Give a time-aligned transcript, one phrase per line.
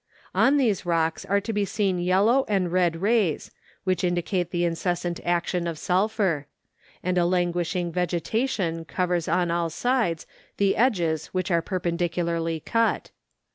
[0.33, 3.51] On these rocks are to be seen yellow and red rays,
[3.83, 6.47] which indicate the incessant action of sulphur;
[7.03, 10.25] and a languishing vegetation covers on all sides
[10.57, 13.11] the edges which are perpendicularly cut.